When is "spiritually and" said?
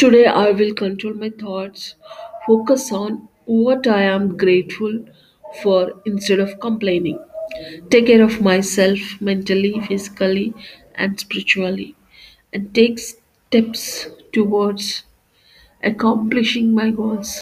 11.20-12.74